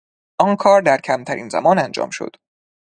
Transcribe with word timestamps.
آن 0.39 0.55
کار 0.55 0.81
در 0.81 0.97
کمترین 0.97 1.49
زمان 1.49 1.79
انجام 1.79 2.09
شد. 2.09 2.35